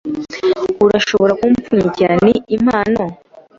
[0.85, 2.13] Urashobora kumpfunyikira?
[2.25, 3.03] Ni impano.